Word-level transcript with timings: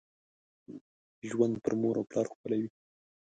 ژوند 1.29 1.55
پر 1.63 1.73
مور 1.81 1.95
او 1.99 2.05
پلار 2.09 2.27
ښکلي 2.31 2.57
وي. 2.61 2.69